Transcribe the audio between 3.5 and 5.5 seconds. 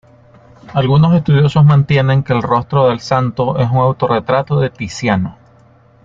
es un autorretrato de Tiziano.